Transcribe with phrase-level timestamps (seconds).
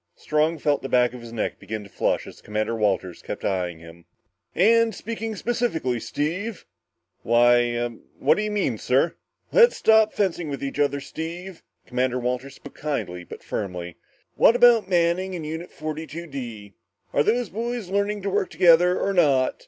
[0.15, 4.05] Strong felt the back of his neck begin to flush as Walters kept eyeing him.
[4.55, 6.65] "And speaking specifically, Steve?"
[7.21, 9.13] "Why ah what do you mean, sir?"
[9.51, 11.61] "Let's stop fencing with each other, Steve."
[11.91, 13.95] Walters spoke kindly but firmly.
[14.33, 16.73] "What about Manning and Unit 42 D?
[17.13, 19.59] Are those boys learning to work together or not?